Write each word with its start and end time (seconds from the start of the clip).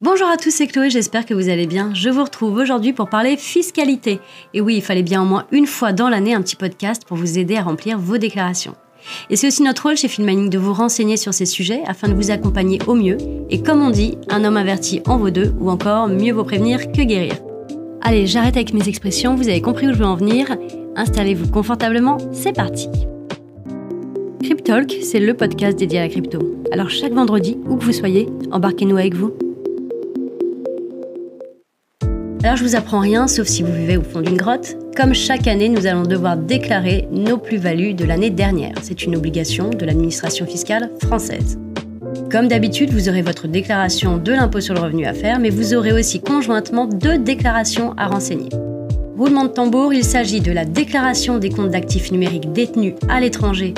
Bonjour 0.00 0.28
à 0.28 0.36
tous, 0.36 0.52
c'est 0.52 0.68
Chloé, 0.68 0.90
j'espère 0.90 1.26
que 1.26 1.34
vous 1.34 1.48
allez 1.48 1.66
bien. 1.66 1.92
Je 1.92 2.08
vous 2.08 2.22
retrouve 2.22 2.54
aujourd'hui 2.54 2.92
pour 2.92 3.08
parler 3.08 3.36
fiscalité. 3.36 4.20
Et 4.54 4.60
oui, 4.60 4.76
il 4.76 4.80
fallait 4.80 5.02
bien 5.02 5.20
au 5.20 5.24
moins 5.24 5.48
une 5.50 5.66
fois 5.66 5.92
dans 5.92 6.08
l'année 6.08 6.34
un 6.34 6.40
petit 6.40 6.54
podcast 6.54 7.02
pour 7.04 7.16
vous 7.16 7.36
aider 7.36 7.56
à 7.56 7.62
remplir 7.62 7.98
vos 7.98 8.16
déclarations. 8.16 8.76
Et 9.28 9.34
c'est 9.34 9.48
aussi 9.48 9.64
notre 9.64 9.82
rôle 9.82 9.96
chez 9.96 10.06
Filming 10.06 10.50
de 10.50 10.58
vous 10.58 10.72
renseigner 10.72 11.16
sur 11.16 11.34
ces 11.34 11.46
sujets 11.46 11.82
afin 11.84 12.06
de 12.06 12.14
vous 12.14 12.30
accompagner 12.30 12.78
au 12.86 12.94
mieux. 12.94 13.16
Et 13.50 13.60
comme 13.60 13.82
on 13.82 13.90
dit, 13.90 14.16
un 14.28 14.44
homme 14.44 14.56
averti 14.56 15.02
en 15.04 15.18
vaut 15.18 15.30
deux, 15.30 15.52
ou 15.58 15.68
encore 15.68 16.06
mieux 16.06 16.32
vaut 16.32 16.44
prévenir 16.44 16.92
que 16.92 17.02
guérir. 17.02 17.34
Allez, 18.00 18.28
j'arrête 18.28 18.54
avec 18.54 18.72
mes 18.74 18.86
expressions, 18.88 19.34
vous 19.34 19.48
avez 19.48 19.60
compris 19.60 19.88
où 19.88 19.92
je 19.92 19.98
veux 19.98 20.06
en 20.06 20.14
venir. 20.14 20.56
Installez-vous 20.94 21.48
confortablement, 21.50 22.18
c'est 22.30 22.54
parti. 22.54 22.86
Cryptalk, 24.44 24.94
c'est 25.02 25.18
le 25.18 25.34
podcast 25.34 25.76
dédié 25.76 25.98
à 25.98 26.02
la 26.02 26.08
crypto. 26.08 26.38
Alors 26.70 26.88
chaque 26.88 27.14
vendredi, 27.14 27.58
où 27.68 27.74
que 27.74 27.84
vous 27.84 27.92
soyez, 27.92 28.28
embarquez-nous 28.52 28.96
avec 28.96 29.14
vous. 29.14 29.32
Alors 32.44 32.56
je 32.56 32.62
vous 32.62 32.76
apprends 32.76 33.00
rien, 33.00 33.26
sauf 33.26 33.48
si 33.48 33.64
vous 33.64 33.72
vivez 33.72 33.96
au 33.96 34.02
fond 34.02 34.20
d'une 34.20 34.36
grotte. 34.36 34.76
Comme 34.96 35.12
chaque 35.12 35.48
année, 35.48 35.68
nous 35.68 35.86
allons 35.86 36.04
devoir 36.04 36.36
déclarer 36.36 37.08
nos 37.10 37.36
plus-values 37.36 37.94
de 37.94 38.04
l'année 38.04 38.30
dernière. 38.30 38.74
C'est 38.80 39.02
une 39.02 39.16
obligation 39.16 39.70
de 39.70 39.84
l'administration 39.84 40.46
fiscale 40.46 40.88
française. 41.02 41.58
Comme 42.30 42.46
d'habitude, 42.46 42.90
vous 42.90 43.08
aurez 43.08 43.22
votre 43.22 43.48
déclaration 43.48 44.18
de 44.18 44.32
l'impôt 44.32 44.60
sur 44.60 44.74
le 44.74 44.80
revenu 44.80 45.04
à 45.04 45.14
faire, 45.14 45.40
mais 45.40 45.50
vous 45.50 45.74
aurez 45.74 45.92
aussi 45.92 46.20
conjointement 46.20 46.86
deux 46.86 47.18
déclarations 47.18 47.94
à 47.96 48.06
renseigner. 48.06 48.50
Roulement 49.16 49.44
de 49.44 49.48
tambour, 49.48 49.92
il 49.92 50.04
s'agit 50.04 50.40
de 50.40 50.52
la 50.52 50.64
déclaration 50.64 51.38
des 51.38 51.50
comptes 51.50 51.70
d'actifs 51.70 52.12
numériques 52.12 52.52
détenus 52.52 52.94
à 53.08 53.18
l'étranger 53.18 53.74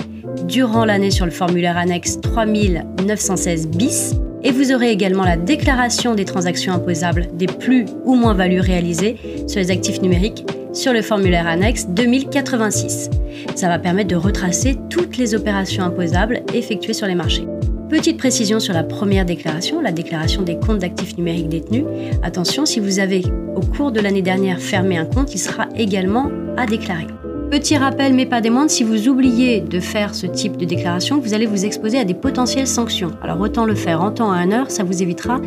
durant 0.47 0.84
l'année 0.84 1.11
sur 1.11 1.24
le 1.24 1.33
formulaire 1.33 1.78
annexe 1.78 2.20
3916 2.20 3.69
bis 3.69 4.14
et 4.42 4.52
vous 4.52 4.72
aurez 4.72 4.90
également 4.90 5.24
la 5.24 5.36
déclaration 5.36 6.14
des 6.14 6.24
transactions 6.24 6.72
imposables 6.72 7.28
des 7.34 7.46
plus 7.46 7.86
ou 8.04 8.14
moins-values 8.14 8.60
réalisées 8.60 9.16
sur 9.46 9.60
les 9.60 9.70
actifs 9.70 10.02
numériques 10.02 10.44
sur 10.72 10.92
le 10.92 11.02
formulaire 11.02 11.47
annexe 11.47 11.86
2086. 11.88 13.10
Ça 13.55 13.69
va 13.69 13.78
permettre 13.78 14.08
de 14.08 14.16
retracer 14.16 14.77
toutes 14.88 15.16
les 15.16 15.34
opérations 15.34 15.84
imposables 15.84 16.42
effectuées 16.55 16.92
sur 16.92 17.06
les 17.06 17.14
marchés. 17.14 17.47
Petite 17.88 18.19
précision 18.19 18.60
sur 18.60 18.72
la 18.72 18.84
première 18.84 19.24
déclaration, 19.24 19.80
la 19.80 19.91
déclaration 19.91 20.42
des 20.42 20.58
comptes 20.60 20.78
d'actifs 20.78 21.16
numériques 21.16 21.48
détenus. 21.48 21.84
Attention, 22.22 22.64
si 22.64 22.78
vous 22.78 23.00
avez 23.00 23.25
au 23.56 23.60
cours 23.60 23.91
de 23.91 24.00
l'année 24.00 24.22
dernière 24.22 24.60
fermé 24.60 24.97
un 24.97 25.06
compte, 25.06 25.34
il 25.34 25.38
sera 25.38 25.66
également 25.77 26.30
à 26.56 26.66
déclarer. 26.66 27.08
Petit 27.51 27.77
rappel, 27.77 28.15
mais 28.15 28.27
pas 28.27 28.41
des 28.41 28.48
moindres, 28.48 28.70
si 28.70 28.84
vous 28.84 29.09
oubliez 29.09 29.61
de 29.61 29.81
faire 29.81 30.15
ce 30.15 30.25
type 30.27 30.56
de 30.56 30.65
déclaration, 30.65 31.19
vous 31.19 31.34
allez 31.34 31.47
vous 31.47 31.65
exposer 31.65 31.98
à 31.98 32.05
des 32.05 32.15
potentielles 32.15 32.69
sanctions. 32.69 33.11
Alors 33.23 33.41
autant 33.41 33.65
le 33.65 33.75
faire 33.75 34.03
en 34.03 34.12
temps 34.12 34.33
et 34.33 34.39
en 34.39 34.53
heure, 34.53 34.70
ça 34.70 34.84
vous 34.84 35.03
évitera 35.03 35.41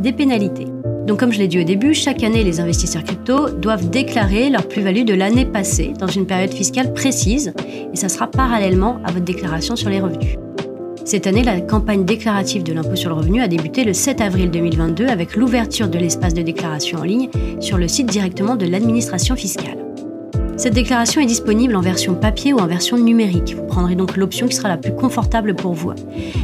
des 0.00 0.12
pénalités. 0.12 0.64
Donc 1.06 1.20
comme 1.20 1.32
je 1.32 1.38
l'ai 1.38 1.48
dit 1.48 1.60
au 1.60 1.64
début, 1.64 1.92
chaque 1.92 2.22
année, 2.22 2.44
les 2.44 2.60
investisseurs 2.60 3.04
crypto 3.04 3.50
doivent 3.50 3.90
déclarer 3.90 4.48
leur 4.48 4.66
plus-value 4.68 5.04
de 5.04 5.12
l'année 5.12 5.44
passée 5.44 5.92
dans 5.98 6.06
une 6.06 6.24
période 6.24 6.50
fiscale 6.50 6.94
précise, 6.94 7.52
et 7.92 7.96
ça 7.96 8.08
sera 8.08 8.26
parallèlement 8.26 8.96
à 9.04 9.12
votre 9.12 9.26
déclaration 9.26 9.76
sur 9.76 9.90
les 9.90 10.00
revenus. 10.00 10.36
Cette 11.04 11.26
année, 11.26 11.44
la 11.44 11.60
campagne 11.60 12.06
déclarative 12.06 12.62
de 12.62 12.72
l'impôt 12.72 12.96
sur 12.96 13.10
le 13.10 13.16
revenu 13.16 13.42
a 13.42 13.48
débuté 13.48 13.84
le 13.84 13.92
7 13.92 14.22
avril 14.22 14.50
2022 14.50 15.08
avec 15.08 15.36
l'ouverture 15.36 15.88
de 15.88 15.98
l'espace 15.98 16.32
de 16.32 16.40
déclaration 16.40 17.00
en 17.00 17.04
ligne 17.04 17.28
sur 17.60 17.76
le 17.76 17.86
site 17.86 18.06
directement 18.06 18.56
de 18.56 18.64
l'administration 18.64 19.36
fiscale. 19.36 19.79
Cette 20.60 20.74
déclaration 20.74 21.22
est 21.22 21.26
disponible 21.26 21.74
en 21.74 21.80
version 21.80 22.14
papier 22.14 22.52
ou 22.52 22.58
en 22.58 22.66
version 22.66 22.98
numérique. 22.98 23.56
Vous 23.56 23.64
prendrez 23.64 23.94
donc 23.94 24.18
l'option 24.18 24.46
qui 24.46 24.54
sera 24.54 24.68
la 24.68 24.76
plus 24.76 24.94
confortable 24.94 25.54
pour 25.54 25.72
vous. 25.72 25.94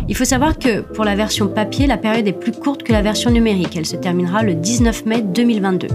Il 0.08 0.16
faut 0.16 0.24
savoir 0.24 0.58
que 0.58 0.80
pour 0.80 1.04
la 1.04 1.14
version 1.14 1.48
papier, 1.48 1.86
la 1.86 1.98
période 1.98 2.26
est 2.26 2.32
plus 2.32 2.52
courte 2.52 2.82
que 2.82 2.92
la 2.92 3.02
version 3.02 3.30
numérique. 3.30 3.76
Elle 3.76 3.84
se 3.84 3.96
terminera 3.96 4.42
le 4.42 4.54
19 4.54 5.04
mai 5.04 5.20
2022. 5.20 5.88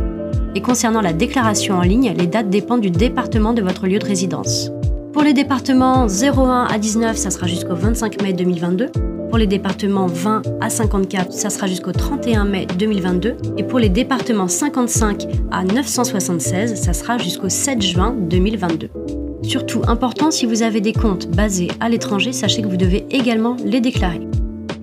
Et 0.53 0.61
concernant 0.61 1.01
la 1.01 1.13
déclaration 1.13 1.79
en 1.79 1.81
ligne, 1.81 2.13
les 2.15 2.27
dates 2.27 2.51
dépendent 2.51 2.81
du 2.81 2.91
département 2.91 3.53
de 3.53 3.63
votre 3.63 3.87
lieu 3.87 3.97
de 3.97 4.05
résidence. 4.05 4.71
Pour 5.13 5.23
les 5.23 5.33
départements 5.33 6.05
01 6.05 6.67
à 6.71 6.77
19, 6.77 7.17
ça 7.17 7.31
sera 7.31 7.47
jusqu'au 7.47 7.73
25 7.73 8.21
mai 8.21 8.33
2022. 8.33 8.91
Pour 9.31 9.37
les 9.37 9.47
départements 9.47 10.07
20 10.07 10.41
à 10.59 10.69
54, 10.69 11.31
ça 11.31 11.49
sera 11.49 11.65
jusqu'au 11.65 11.93
31 11.93 12.43
mai 12.43 12.67
2022. 12.77 13.37
Et 13.57 13.63
pour 13.63 13.79
les 13.79 13.87
départements 13.87 14.49
55 14.49 15.25
à 15.51 15.63
976, 15.63 16.75
ça 16.75 16.91
sera 16.91 17.17
jusqu'au 17.17 17.47
7 17.47 17.81
juin 17.81 18.13
2022. 18.13 18.89
Surtout 19.43 19.83
important, 19.87 20.31
si 20.31 20.45
vous 20.45 20.63
avez 20.63 20.81
des 20.81 20.91
comptes 20.91 21.29
basés 21.29 21.69
à 21.79 21.87
l'étranger, 21.87 22.33
sachez 22.33 22.61
que 22.61 22.67
vous 22.67 22.75
devez 22.75 23.05
également 23.09 23.55
les 23.63 23.79
déclarer. 23.79 24.27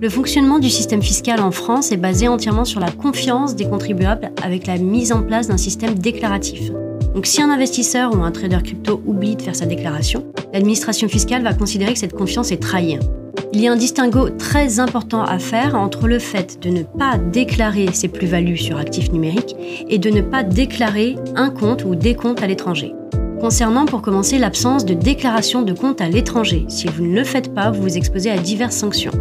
Le 0.01 0.09
fonctionnement 0.09 0.57
du 0.57 0.71
système 0.71 1.03
fiscal 1.03 1.41
en 1.41 1.51
France 1.51 1.91
est 1.91 1.97
basé 1.97 2.27
entièrement 2.27 2.65
sur 2.65 2.79
la 2.79 2.89
confiance 2.89 3.55
des 3.55 3.65
contribuables 3.69 4.31
avec 4.43 4.65
la 4.65 4.79
mise 4.79 5.11
en 5.11 5.21
place 5.21 5.47
d'un 5.47 5.57
système 5.57 5.93
déclaratif. 5.93 6.71
Donc 7.13 7.27
si 7.27 7.43
un 7.43 7.51
investisseur 7.51 8.15
ou 8.15 8.23
un 8.23 8.31
trader 8.31 8.63
crypto 8.63 8.99
oublie 9.05 9.35
de 9.35 9.43
faire 9.43 9.55
sa 9.55 9.67
déclaration, 9.67 10.25
l'administration 10.53 11.07
fiscale 11.07 11.43
va 11.43 11.53
considérer 11.53 11.93
que 11.93 11.99
cette 11.99 12.15
confiance 12.15 12.51
est 12.51 12.57
trahie. 12.57 12.97
Il 13.51 13.61
y 13.61 13.67
a 13.67 13.71
un 13.71 13.75
distinguo 13.75 14.29
très 14.29 14.79
important 14.79 15.23
à 15.23 15.39
faire 15.39 15.73
entre 15.73 16.07
le 16.07 16.19
fait 16.19 16.61
de 16.61 16.69
ne 16.69 16.83
pas 16.83 17.17
déclarer 17.17 17.87
ses 17.93 18.07
plus-values 18.07 18.57
sur 18.57 18.77
actifs 18.77 19.11
numériques 19.11 19.55
et 19.89 19.97
de 19.97 20.11
ne 20.11 20.21
pas 20.21 20.43
déclarer 20.43 21.15
un 21.35 21.49
compte 21.49 21.83
ou 21.83 21.95
des 21.95 22.13
comptes 22.13 22.43
à 22.43 22.47
l'étranger. 22.47 22.93
Concernant 23.41 23.85
pour 23.85 24.03
commencer 24.03 24.37
l'absence 24.37 24.85
de 24.85 24.93
déclaration 24.93 25.63
de 25.63 25.73
compte 25.73 25.99
à 25.99 26.09
l'étranger, 26.09 26.65
si 26.67 26.87
vous 26.87 27.03
ne 27.03 27.15
le 27.15 27.23
faites 27.23 27.53
pas, 27.55 27.71
vous 27.71 27.81
vous 27.81 27.97
exposez 27.97 28.29
à 28.29 28.37
diverses 28.37 28.75
sanctions. 28.75 29.13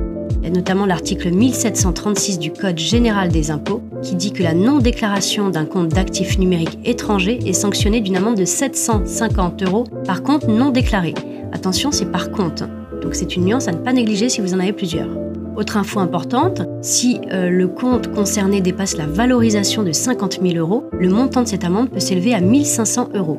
Il 0.43 0.45
y 0.45 0.47
a 0.49 0.51
notamment 0.51 0.85
l'article 0.85 1.31
1736 1.31 2.39
du 2.39 2.53
Code 2.53 2.79
général 2.79 3.31
des 3.31 3.51
impôts 3.51 3.83
qui 4.03 4.15
dit 4.15 4.33
que 4.33 4.43
la 4.43 4.53
non-déclaration 4.53 5.49
d'un 5.49 5.65
compte 5.65 5.89
d'actifs 5.89 6.39
numériques 6.39 6.79
étranger 6.85 7.39
est 7.47 7.55
sanctionnée 7.55 8.03
d'une 8.03 8.17
amende 8.17 8.37
de 8.37 8.45
750 8.45 9.63
euros 9.63 9.85
par 10.05 10.23
compte 10.23 10.47
non 10.49 10.69
déclaré. 10.69 11.15
Attention, 11.53 11.93
c'est 11.93 12.13
par 12.13 12.31
compte. 12.31 12.63
Donc 13.03 13.15
c'est 13.15 13.37
une 13.37 13.45
nuance 13.45 13.69
à 13.69 13.73
ne 13.73 13.79
pas 13.79 13.93
négliger 13.93 14.29
si 14.29 14.41
vous 14.41 14.55
en 14.55 14.61
avez 14.61 14.73
plusieurs. 14.73 15.09
Autre 15.57 15.77
info 15.77 15.99
importante, 15.99 16.63
si 16.83 17.21
euh, 17.33 17.51
le 17.51 17.67
compte 17.67 18.13
concerné 18.13 18.61
dépasse 18.61 18.97
la 18.97 19.07
valorisation 19.07 19.83
de 19.83 19.91
50 19.91 20.39
000 20.41 20.57
euros, 20.57 20.89
le 20.93 21.09
montant 21.09 21.43
de 21.43 21.49
cette 21.49 21.65
amende 21.65 21.91
peut 21.91 21.99
s'élever 21.99 22.33
à 22.35 22.41
1500 22.41 23.11
euros. 23.15 23.39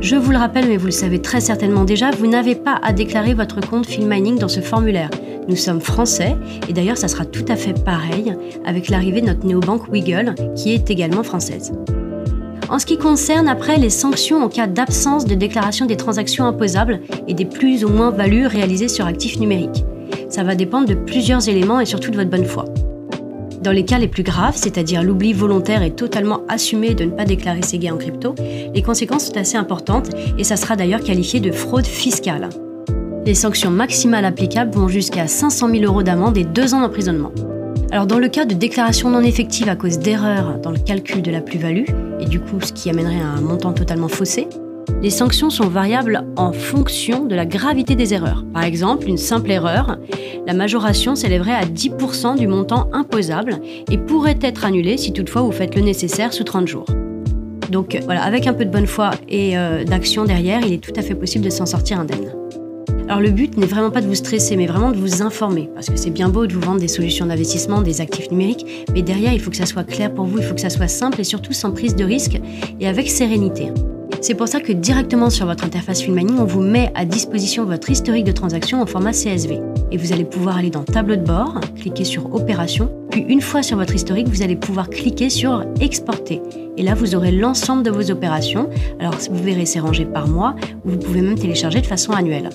Je 0.00 0.16
vous 0.16 0.32
le 0.32 0.38
rappelle, 0.38 0.66
mais 0.66 0.76
vous 0.76 0.86
le 0.86 0.92
savez 0.92 1.20
très 1.20 1.40
certainement 1.40 1.84
déjà, 1.84 2.10
vous 2.10 2.26
n'avez 2.26 2.54
pas 2.54 2.78
à 2.82 2.92
déclarer 2.92 3.34
votre 3.34 3.60
compte 3.60 3.88
Mining 3.98 4.38
dans 4.38 4.48
ce 4.48 4.60
formulaire. 4.60 5.10
Nous 5.46 5.56
sommes 5.56 5.80
français 5.80 6.36
et 6.68 6.72
d'ailleurs 6.72 6.96
ça 6.96 7.08
sera 7.08 7.24
tout 7.24 7.44
à 7.48 7.56
fait 7.56 7.84
pareil 7.84 8.34
avec 8.64 8.88
l'arrivée 8.88 9.20
de 9.20 9.26
notre 9.26 9.46
néobanque 9.46 9.88
Wiggle 9.92 10.34
qui 10.56 10.72
est 10.72 10.90
également 10.90 11.22
française. 11.22 11.72
En 12.74 12.80
ce 12.80 12.86
qui 12.86 12.98
concerne 12.98 13.46
après 13.46 13.76
les 13.76 13.88
sanctions 13.88 14.42
en 14.42 14.48
cas 14.48 14.66
d'absence 14.66 15.26
de 15.26 15.36
déclaration 15.36 15.86
des 15.86 15.96
transactions 15.96 16.44
imposables 16.44 17.02
et 17.28 17.32
des 17.32 17.44
plus 17.44 17.84
ou 17.84 17.88
moins 17.88 18.10
values 18.10 18.48
réalisées 18.48 18.88
sur 18.88 19.06
actifs 19.06 19.38
numériques, 19.38 19.84
ça 20.28 20.42
va 20.42 20.56
dépendre 20.56 20.88
de 20.88 20.94
plusieurs 20.94 21.48
éléments 21.48 21.78
et 21.78 21.86
surtout 21.86 22.10
de 22.10 22.16
votre 22.16 22.30
bonne 22.30 22.44
foi. 22.44 22.64
Dans 23.62 23.70
les 23.70 23.84
cas 23.84 24.00
les 24.00 24.08
plus 24.08 24.24
graves, 24.24 24.56
c'est-à-dire 24.56 25.04
l'oubli 25.04 25.32
volontaire 25.32 25.84
et 25.84 25.92
totalement 25.92 26.40
assumé 26.48 26.96
de 26.96 27.04
ne 27.04 27.12
pas 27.12 27.24
déclarer 27.24 27.62
ses 27.62 27.78
gains 27.78 27.94
en 27.94 27.96
crypto, 27.96 28.34
les 28.74 28.82
conséquences 28.82 29.26
sont 29.26 29.36
assez 29.36 29.56
importantes 29.56 30.10
et 30.36 30.42
ça 30.42 30.56
sera 30.56 30.74
d'ailleurs 30.74 31.04
qualifié 31.04 31.38
de 31.38 31.52
fraude 31.52 31.86
fiscale. 31.86 32.48
Les 33.24 33.34
sanctions 33.34 33.70
maximales 33.70 34.24
applicables 34.24 34.74
vont 34.74 34.88
jusqu'à 34.88 35.28
500 35.28 35.68
000 35.70 35.84
euros 35.84 36.02
d'amende 36.02 36.36
et 36.36 36.44
2 36.44 36.74
ans 36.74 36.80
d'emprisonnement. 36.80 37.30
Alors 37.90 38.06
dans 38.06 38.18
le 38.18 38.28
cas 38.28 38.44
de 38.44 38.54
déclaration 38.54 39.10
non 39.10 39.20
effective 39.20 39.68
à 39.68 39.76
cause 39.76 39.98
d'erreurs 39.98 40.58
dans 40.58 40.70
le 40.70 40.78
calcul 40.78 41.22
de 41.22 41.30
la 41.30 41.40
plus-value, 41.40 41.86
et 42.20 42.24
du 42.24 42.40
coup 42.40 42.60
ce 42.60 42.72
qui 42.72 42.90
amènerait 42.90 43.20
à 43.20 43.28
un 43.28 43.40
montant 43.40 43.72
totalement 43.72 44.08
faussé, 44.08 44.48
les 45.02 45.10
sanctions 45.10 45.50
sont 45.50 45.68
variables 45.68 46.24
en 46.36 46.52
fonction 46.52 47.24
de 47.24 47.34
la 47.34 47.46
gravité 47.46 47.94
des 47.94 48.14
erreurs. 48.14 48.44
Par 48.52 48.64
exemple, 48.64 49.08
une 49.08 49.16
simple 49.16 49.50
erreur, 49.50 49.98
la 50.46 50.54
majoration 50.54 51.14
s'élèverait 51.14 51.54
à 51.54 51.64
10% 51.64 52.38
du 52.38 52.46
montant 52.46 52.88
imposable 52.92 53.60
et 53.90 53.98
pourrait 53.98 54.38
être 54.42 54.64
annulée 54.64 54.96
si 54.96 55.12
toutefois 55.12 55.42
vous 55.42 55.52
faites 55.52 55.74
le 55.74 55.82
nécessaire 55.82 56.32
sous 56.32 56.44
30 56.44 56.66
jours. 56.66 56.86
Donc 57.70 57.98
voilà, 58.04 58.22
avec 58.22 58.46
un 58.46 58.54
peu 58.54 58.64
de 58.64 58.70
bonne 58.70 58.86
foi 58.86 59.12
et 59.28 59.56
euh, 59.56 59.84
d'action 59.84 60.24
derrière, 60.24 60.60
il 60.64 60.72
est 60.72 60.82
tout 60.82 60.92
à 60.96 61.02
fait 61.02 61.14
possible 61.14 61.44
de 61.44 61.50
s'en 61.50 61.66
sortir 61.66 61.98
indemne. 61.98 62.43
Alors 63.06 63.20
le 63.20 63.30
but 63.30 63.56
n'est 63.58 63.66
vraiment 63.66 63.90
pas 63.90 64.00
de 64.00 64.06
vous 64.06 64.14
stresser, 64.14 64.56
mais 64.56 64.66
vraiment 64.66 64.90
de 64.90 64.96
vous 64.96 65.20
informer, 65.20 65.68
parce 65.74 65.90
que 65.90 65.96
c'est 65.96 66.10
bien 66.10 66.30
beau 66.30 66.46
de 66.46 66.54
vous 66.54 66.60
vendre 66.60 66.80
des 66.80 66.88
solutions 66.88 67.26
d'investissement, 67.26 67.82
des 67.82 68.00
actifs 68.00 68.30
numériques, 68.30 68.86
mais 68.94 69.02
derrière, 69.02 69.34
il 69.34 69.40
faut 69.40 69.50
que 69.50 69.58
ça 69.58 69.66
soit 69.66 69.84
clair 69.84 70.12
pour 70.12 70.24
vous, 70.24 70.38
il 70.38 70.44
faut 70.44 70.54
que 70.54 70.60
ça 70.60 70.70
soit 70.70 70.88
simple 70.88 71.20
et 71.20 71.24
surtout 71.24 71.52
sans 71.52 71.72
prise 71.72 71.94
de 71.94 72.04
risque 72.04 72.40
et 72.80 72.88
avec 72.88 73.10
sérénité. 73.10 73.70
C'est 74.22 74.34
pour 74.34 74.48
ça 74.48 74.58
que 74.58 74.72
directement 74.72 75.28
sur 75.28 75.44
votre 75.44 75.64
interface 75.64 76.00
Filmani, 76.00 76.32
on 76.38 76.46
vous 76.46 76.62
met 76.62 76.90
à 76.94 77.04
disposition 77.04 77.66
votre 77.66 77.90
historique 77.90 78.24
de 78.24 78.32
transaction 78.32 78.80
en 78.80 78.86
format 78.86 79.12
CSV. 79.12 79.60
Et 79.92 79.98
vous 79.98 80.14
allez 80.14 80.24
pouvoir 80.24 80.56
aller 80.56 80.70
dans 80.70 80.82
Tableau 80.82 81.16
de 81.16 81.24
bord, 81.24 81.60
cliquer 81.76 82.04
sur 82.04 82.34
Opération, 82.34 82.90
puis 83.10 83.26
une 83.28 83.42
fois 83.42 83.62
sur 83.62 83.76
votre 83.76 83.94
historique, 83.94 84.28
vous 84.28 84.40
allez 84.40 84.56
pouvoir 84.56 84.88
cliquer 84.88 85.28
sur 85.28 85.62
Exporter. 85.78 86.40
Et 86.78 86.82
là, 86.82 86.94
vous 86.94 87.14
aurez 87.14 87.32
l'ensemble 87.32 87.82
de 87.82 87.90
vos 87.90 88.10
opérations. 88.10 88.70
Alors, 88.98 89.14
vous 89.30 89.44
verrez, 89.44 89.66
c'est 89.66 89.80
rangé 89.80 90.06
par 90.06 90.26
mois, 90.26 90.56
ou 90.86 90.92
vous 90.92 90.98
pouvez 90.98 91.20
même 91.20 91.38
télécharger 91.38 91.82
de 91.82 91.86
façon 91.86 92.12
annuelle. 92.12 92.48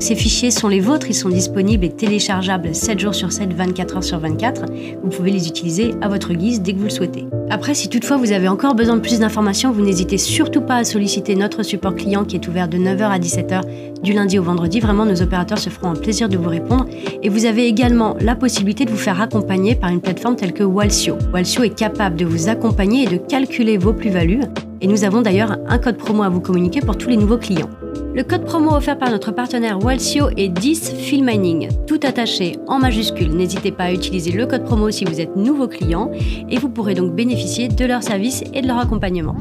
Ces 0.00 0.14
fichiers 0.14 0.50
sont 0.50 0.68
les 0.68 0.80
vôtres, 0.80 1.08
ils 1.10 1.14
sont 1.14 1.28
disponibles 1.28 1.84
et 1.84 1.90
téléchargeables 1.90 2.74
7 2.74 2.98
jours 2.98 3.14
sur 3.14 3.32
7, 3.32 3.52
24 3.52 3.96
heures 3.96 4.04
sur 4.04 4.18
24. 4.18 4.64
Vous 5.02 5.10
pouvez 5.10 5.30
les 5.30 5.48
utiliser 5.48 5.90
à 6.00 6.08
votre 6.08 6.32
guise 6.32 6.62
dès 6.62 6.72
que 6.72 6.78
vous 6.78 6.84
le 6.84 6.90
souhaitez. 6.90 7.26
Après, 7.50 7.74
si 7.74 7.88
toutefois 7.88 8.16
vous 8.16 8.32
avez 8.32 8.48
encore 8.48 8.74
besoin 8.74 8.96
de 8.96 9.00
plus 9.00 9.18
d'informations, 9.18 9.72
vous 9.72 9.82
n'hésitez 9.82 10.18
surtout 10.18 10.60
pas 10.60 10.76
à 10.76 10.84
solliciter 10.84 11.34
notre 11.34 11.62
support 11.62 11.94
client 11.94 12.24
qui 12.24 12.36
est 12.36 12.48
ouvert 12.48 12.68
de 12.68 12.78
9h 12.78 13.02
à 13.02 13.18
17h 13.18 13.62
du 14.02 14.12
lundi 14.12 14.38
au 14.38 14.42
vendredi. 14.42 14.80
Vraiment, 14.80 15.04
nos 15.04 15.20
opérateurs 15.22 15.58
se 15.58 15.68
feront 15.68 15.90
un 15.90 15.96
plaisir 15.96 16.28
de 16.28 16.36
vous 16.36 16.48
répondre. 16.48 16.86
Et 17.22 17.28
vous 17.28 17.44
avez 17.44 17.66
également 17.66 18.16
la 18.20 18.36
possibilité 18.36 18.84
de 18.84 18.90
vous 18.90 18.96
faire 18.96 19.20
accompagner 19.20 19.74
par 19.74 19.90
une 19.90 20.00
plateforme 20.00 20.36
telle 20.36 20.52
que 20.52 20.64
Walsio. 20.64 21.16
Walsio 21.32 21.64
est 21.64 21.74
capable 21.74 22.16
de 22.16 22.24
vous 22.24 22.48
accompagner 22.48 23.04
et 23.04 23.06
de 23.06 23.16
calculer 23.16 23.78
vos 23.78 23.92
plus-values. 23.92 24.40
Et 24.80 24.86
nous 24.86 25.04
avons 25.04 25.22
d'ailleurs 25.22 25.56
un 25.66 25.78
code 25.78 25.96
promo 25.96 26.22
à 26.22 26.28
vous 26.28 26.40
communiquer 26.40 26.80
pour 26.80 26.96
tous 26.96 27.08
les 27.08 27.16
nouveaux 27.16 27.38
clients. 27.38 27.70
Le 28.14 28.24
code 28.24 28.44
promo 28.44 28.72
offert 28.72 28.98
par 28.98 29.10
notre 29.10 29.30
partenaire 29.30 29.78
Walsio 29.82 30.28
est 30.36 30.48
10 30.48 30.94
Filmining, 30.96 31.68
tout 31.86 32.00
attaché 32.02 32.56
en 32.66 32.78
majuscule. 32.78 33.30
N'hésitez 33.30 33.70
pas 33.70 33.84
à 33.84 33.92
utiliser 33.92 34.32
le 34.32 34.46
code 34.46 34.64
promo 34.64 34.90
si 34.90 35.04
vous 35.04 35.20
êtes 35.20 35.36
nouveau 35.36 35.68
client 35.68 36.10
et 36.50 36.58
vous 36.58 36.68
pourrez 36.68 36.94
donc 36.94 37.14
bénéficier 37.14 37.68
de 37.68 37.84
leur 37.84 38.02
service 38.02 38.42
et 38.52 38.60
de 38.60 38.66
leur 38.66 38.78
accompagnement. 38.78 39.36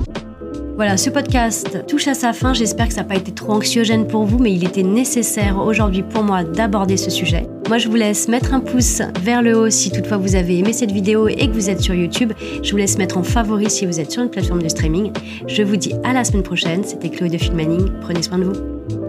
Voilà, 0.75 0.95
ce 0.95 1.09
podcast 1.09 1.85
touche 1.88 2.07
à 2.07 2.13
sa 2.13 2.33
fin. 2.33 2.53
J'espère 2.53 2.88
que 2.88 2.94
ça 2.94 3.01
n'a 3.01 3.07
pas 3.07 3.15
été 3.15 3.31
trop 3.31 3.53
anxiogène 3.53 4.05
pour 4.05 4.25
vous, 4.25 4.38
mais 4.38 4.53
il 4.53 4.63
était 4.63 4.83
nécessaire 4.83 5.57
aujourd'hui 5.57 6.03
pour 6.03 6.21
moi 6.21 6.43
d'aborder 6.43 6.97
ce 6.97 7.09
sujet. 7.09 7.47
Moi, 7.67 7.79
je 7.79 7.89
vous 7.89 7.95
laisse 7.95 8.29
mettre 8.29 8.53
un 8.53 8.61
pouce 8.61 9.01
vers 9.21 9.41
le 9.41 9.57
haut 9.57 9.69
si 9.69 9.91
toutefois 9.91 10.15
vous 10.15 10.35
avez 10.35 10.57
aimé 10.57 10.71
cette 10.71 10.91
vidéo 10.91 11.27
et 11.27 11.47
que 11.47 11.51
vous 11.51 11.69
êtes 11.69 11.81
sur 11.81 11.93
YouTube. 11.93 12.31
Je 12.63 12.71
vous 12.71 12.77
laisse 12.77 12.97
mettre 12.97 13.17
en 13.17 13.23
favori 13.23 13.69
si 13.69 13.85
vous 13.85 13.99
êtes 13.99 14.09
sur 14.09 14.23
une 14.23 14.29
plateforme 14.29 14.63
de 14.63 14.69
streaming. 14.69 15.11
Je 15.47 15.63
vous 15.63 15.75
dis 15.75 15.93
à 16.05 16.13
la 16.13 16.23
semaine 16.23 16.43
prochaine. 16.43 16.85
C'était 16.85 17.09
Chloé 17.09 17.29
de 17.29 17.37
Filmaning. 17.37 17.89
Prenez 17.99 18.23
soin 18.23 18.37
de 18.37 18.45
vous. 18.45 19.06